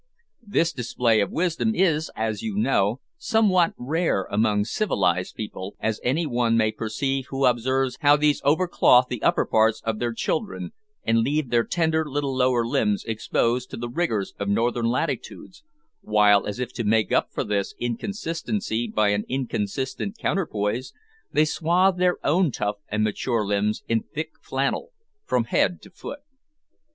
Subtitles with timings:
[0.41, 6.25] This display of wisdom is, as you know, somewhat rare among civilised people, as any
[6.25, 10.71] one may perceive who observes how these over clothe the upper parts of their children,
[11.03, 15.63] and leave their tender little lower limbs exposed to the rigours of northern latitudes,
[16.01, 20.93] while, as if to make up for this inconsistency by an inconsistent counterpoise,
[21.31, 24.93] they swathe their own tough and mature limbs in thick flannel
[25.27, 26.21] from head to foot.